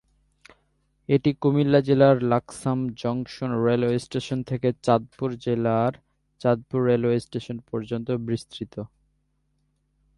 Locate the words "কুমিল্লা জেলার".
1.41-2.17